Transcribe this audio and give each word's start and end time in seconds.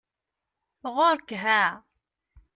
Ɣuṛ-k 0.95 1.29
ha! 1.41 1.61